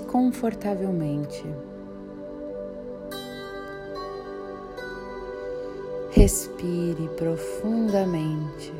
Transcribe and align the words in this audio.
confortavelmente. 0.00 1.44
Respire 6.10 7.08
profundamente. 7.10 8.72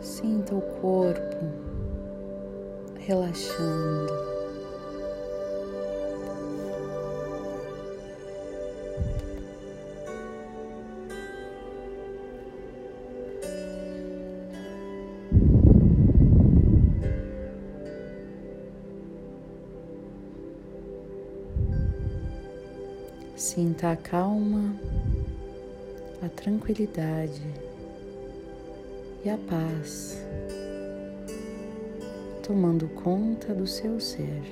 Sinta 0.00 0.54
o 0.54 0.60
corpo 0.60 1.68
relaxando. 3.06 4.37
Sinta 23.50 23.92
a 23.92 23.96
calma, 23.96 24.76
a 26.22 26.28
tranquilidade 26.28 27.42
e 29.24 29.30
a 29.30 29.38
paz 29.38 30.22
tomando 32.42 32.86
conta 32.88 33.54
do 33.54 33.66
seu 33.66 33.98
ser. 34.00 34.42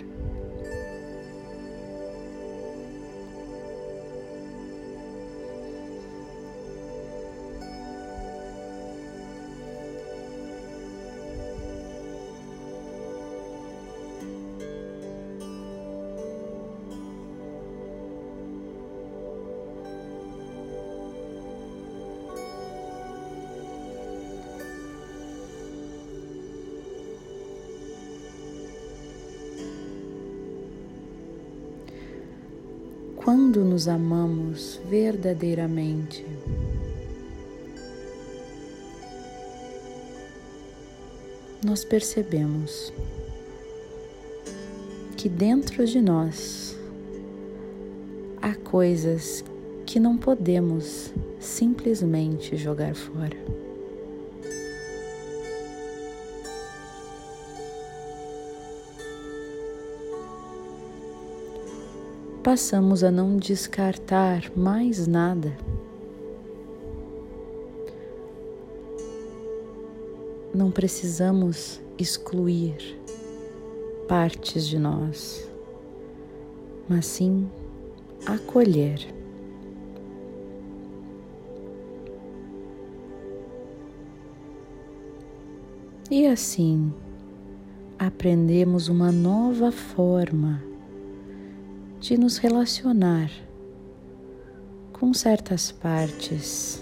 Quando 33.26 33.64
nos 33.64 33.88
amamos 33.88 34.80
verdadeiramente. 34.88 36.24
Nós 41.60 41.84
percebemos 41.84 42.92
que 45.16 45.28
dentro 45.28 45.84
de 45.84 46.00
nós 46.00 46.78
há 48.40 48.54
coisas 48.54 49.42
que 49.84 49.98
não 49.98 50.16
podemos 50.16 51.12
simplesmente 51.40 52.56
jogar 52.56 52.94
fora. 52.94 53.65
Passamos 62.46 63.02
a 63.02 63.10
não 63.10 63.36
descartar 63.36 64.52
mais 64.56 65.08
nada. 65.08 65.52
Não 70.54 70.70
precisamos 70.70 71.82
excluir 71.98 72.96
partes 74.06 74.64
de 74.68 74.78
nós, 74.78 75.50
mas 76.88 77.06
sim 77.06 77.50
acolher. 78.24 79.12
E 86.08 86.28
assim 86.28 86.94
aprendemos 87.98 88.86
uma 88.86 89.10
nova 89.10 89.72
forma 89.72 90.75
de 92.06 92.16
nos 92.16 92.38
relacionar 92.38 93.28
com 94.92 95.12
certas 95.12 95.72
partes 95.72 96.80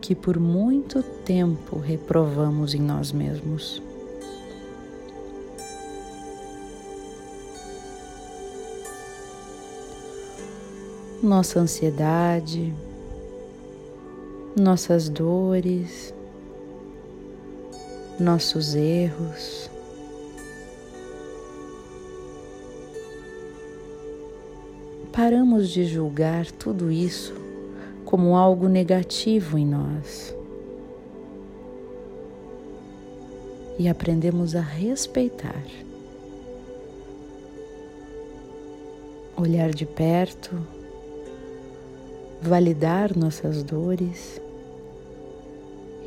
que 0.00 0.12
por 0.12 0.40
muito 0.40 1.04
tempo 1.04 1.78
reprovamos 1.78 2.74
em 2.74 2.80
nós 2.80 3.12
mesmos. 3.12 3.80
Nossa 11.22 11.60
ansiedade, 11.60 12.74
nossas 14.56 15.08
dores, 15.08 16.12
nossos 18.18 18.74
erros, 18.74 19.70
paramos 25.12 25.68
de 25.68 25.84
julgar 25.84 26.50
tudo 26.50 26.90
isso 26.90 27.34
como 28.04 28.36
algo 28.36 28.68
negativo 28.68 29.58
em 29.58 29.66
nós 29.66 30.34
e 33.78 33.88
aprendemos 33.88 34.54
a 34.54 34.60
respeitar. 34.60 35.62
Olhar 39.36 39.70
de 39.70 39.84
perto, 39.84 40.56
validar 42.40 43.16
nossas 43.16 43.62
dores 43.62 44.40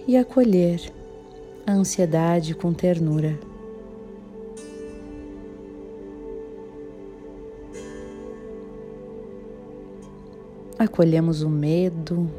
e 0.08 0.18
acolher 0.18 0.82
a 1.68 1.74
ansiedade 1.74 2.56
com 2.56 2.74
ternura. 2.74 3.38
Acolhemos 10.80 11.42
o 11.42 11.50
medo, 11.50 12.32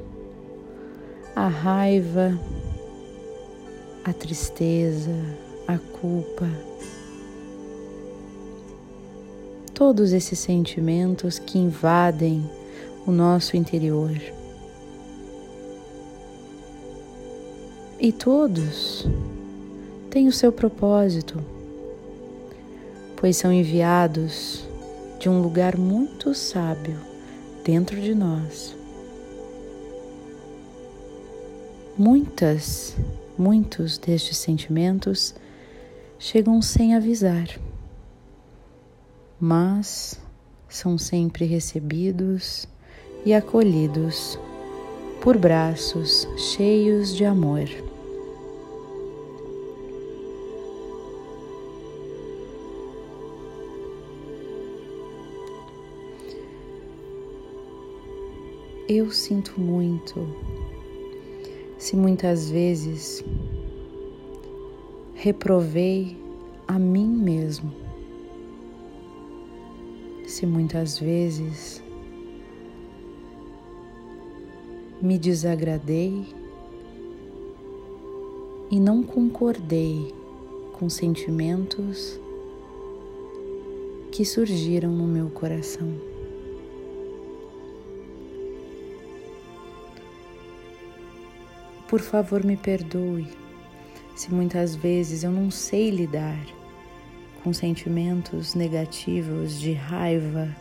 a 1.36 1.46
raiva, 1.46 2.40
a 4.02 4.14
tristeza, 4.14 5.14
a 5.68 5.76
culpa, 5.76 6.48
todos 9.74 10.14
esses 10.14 10.38
sentimentos 10.38 11.38
que 11.38 11.58
invadem 11.58 12.42
o 13.06 13.12
nosso 13.12 13.58
interior. 13.58 14.18
E 18.00 18.10
todos 18.10 19.06
têm 20.08 20.26
o 20.26 20.32
seu 20.32 20.50
propósito, 20.50 21.44
pois 23.18 23.36
são 23.36 23.52
enviados 23.52 24.66
de 25.18 25.28
um 25.28 25.42
lugar 25.42 25.76
muito 25.76 26.34
sábio 26.34 27.09
dentro 27.64 28.00
de 28.00 28.14
nós. 28.14 28.76
Muitas, 31.96 32.96
muitos 33.36 33.98
destes 33.98 34.38
sentimentos 34.38 35.34
chegam 36.18 36.62
sem 36.62 36.94
avisar, 36.94 37.48
mas 39.38 40.20
são 40.68 40.96
sempre 40.96 41.44
recebidos 41.44 42.66
e 43.24 43.34
acolhidos 43.34 44.38
por 45.20 45.36
braços 45.36 46.26
cheios 46.36 47.14
de 47.14 47.24
amor. 47.24 47.89
Eu 58.92 59.08
sinto 59.12 59.60
muito 59.60 60.26
se 61.78 61.94
muitas 61.94 62.50
vezes 62.50 63.24
reprovei 65.14 66.16
a 66.66 66.76
mim 66.76 67.06
mesmo, 67.06 67.72
se 70.26 70.44
muitas 70.44 70.98
vezes 70.98 71.80
me 75.00 75.16
desagradei 75.16 76.26
e 78.72 78.80
não 78.80 79.04
concordei 79.04 80.12
com 80.72 80.90
sentimentos 80.90 82.18
que 84.10 84.24
surgiram 84.24 84.90
no 84.90 85.06
meu 85.06 85.30
coração. 85.30 86.09
Por 91.90 92.00
favor, 92.00 92.44
me 92.44 92.56
perdoe 92.56 93.26
se 94.14 94.32
muitas 94.32 94.76
vezes 94.76 95.24
eu 95.24 95.32
não 95.32 95.50
sei 95.50 95.90
lidar 95.90 96.40
com 97.42 97.52
sentimentos 97.52 98.54
negativos 98.54 99.58
de 99.58 99.72
raiva, 99.72 100.56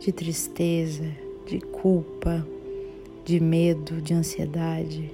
de 0.00 0.10
tristeza, 0.10 1.08
de 1.46 1.60
culpa, 1.60 2.44
de 3.24 3.38
medo, 3.38 4.02
de 4.02 4.12
ansiedade. 4.12 5.08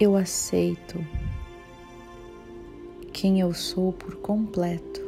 Eu 0.00 0.16
aceito 0.16 0.98
quem 3.12 3.38
eu 3.38 3.54
sou 3.54 3.92
por 3.92 4.16
completo. 4.16 5.03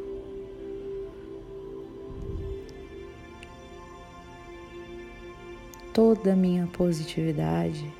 Toda 5.96 6.34
a 6.34 6.36
minha 6.36 6.66
positividade 6.66 7.90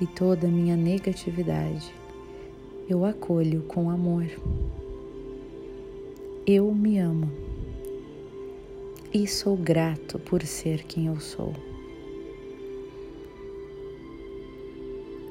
e 0.00 0.06
toda 0.06 0.46
a 0.46 0.50
minha 0.50 0.76
negatividade 0.76 1.92
eu 2.88 3.04
acolho 3.04 3.62
com 3.62 3.90
amor. 3.90 4.24
Eu 6.46 6.72
me 6.72 6.96
amo 6.96 7.28
e 9.12 9.26
sou 9.26 9.56
grato 9.56 10.16
por 10.20 10.44
ser 10.44 10.84
quem 10.84 11.08
eu 11.08 11.18
sou. 11.18 11.52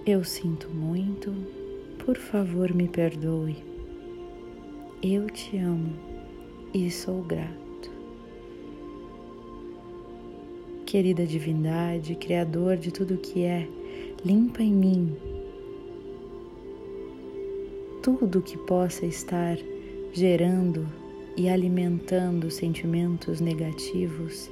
Eu 0.06 0.26
sinto 0.26 0.70
muito, 0.72 1.34
por 2.06 2.18
favor 2.18 2.74
me 2.74 2.90
perdoe. 2.90 3.64
Eu 5.02 5.28
te 5.28 5.58
amo 5.58 5.94
e 6.74 6.92
sou 6.92 7.24
grato. 7.24 7.63
Querida 10.94 11.26
divindade, 11.26 12.14
Criador 12.14 12.78
de 12.78 12.92
tudo 12.92 13.18
que 13.18 13.42
é, 13.42 13.68
limpa 14.24 14.62
em 14.62 14.72
mim 14.72 15.18
tudo 18.04 18.44
que 18.44 18.56
possa 18.56 19.04
estar 19.04 19.58
gerando 20.12 20.88
e 21.36 21.50
alimentando 21.50 22.52
sentimentos 22.52 23.42
negativos 23.42 24.48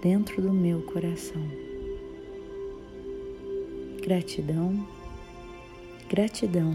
dentro 0.00 0.40
do 0.40 0.50
meu 0.50 0.80
coração. 0.80 1.42
Gratidão, 4.02 4.88
gratidão, 6.08 6.74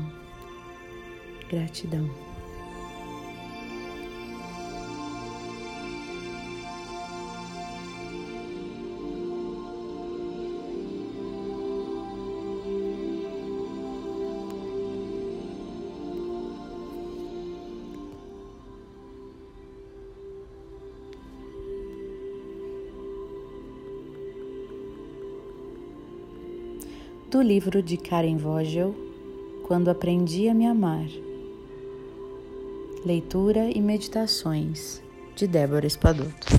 gratidão. 1.49 2.26
Do 27.29 27.41
livro 27.41 27.83
de 27.83 27.97
Karen 27.97 28.37
Vogel, 28.37 28.95
Quando 29.67 29.89
Aprendi 29.89 30.47
a 30.47 30.53
Me 30.53 30.65
Amar. 30.65 31.07
Leitura 33.05 33.69
e 33.69 33.81
Meditações, 33.81 35.01
de 35.35 35.45
Débora 35.45 35.85
Espadoto. 35.85 36.56